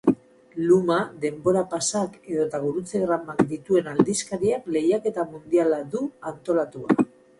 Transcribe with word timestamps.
Luma, 0.69 0.95
denbora 1.25 1.61
pasak 1.73 2.15
edota 2.35 2.61
gurutzegramak 2.63 3.43
dituen 3.51 3.91
aldizkariak 3.93 4.73
lehiaketa 4.77 5.27
mundiala 5.35 5.83
du 5.93 6.03
antolatua. 6.33 7.03